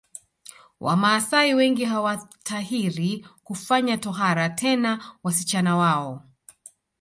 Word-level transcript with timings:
Wamaasai 0.79 1.53
wengi 1.53 1.85
hawatahiri 1.85 3.25
kufanya 3.43 3.97
tohara 3.97 4.49
tena 4.49 5.17
wasichana 5.23 5.77
wao 5.77 6.23